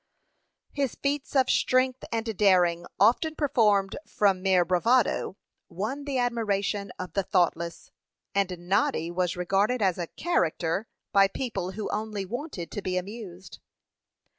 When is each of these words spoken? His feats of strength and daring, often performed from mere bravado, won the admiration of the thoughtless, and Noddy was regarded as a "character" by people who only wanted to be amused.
His 0.73 0.95
feats 0.95 1.35
of 1.35 1.47
strength 1.47 2.03
and 2.11 2.35
daring, 2.35 2.87
often 2.99 3.35
performed 3.35 3.97
from 4.07 4.41
mere 4.41 4.65
bravado, 4.65 5.37
won 5.69 6.05
the 6.05 6.17
admiration 6.17 6.91
of 6.97 7.13
the 7.13 7.21
thoughtless, 7.21 7.91
and 8.33 8.67
Noddy 8.67 9.11
was 9.11 9.37
regarded 9.37 9.79
as 9.79 9.99
a 9.99 10.07
"character" 10.07 10.87
by 11.13 11.27
people 11.27 11.73
who 11.73 11.87
only 11.91 12.25
wanted 12.25 12.71
to 12.71 12.81
be 12.81 12.97
amused. 12.97 13.59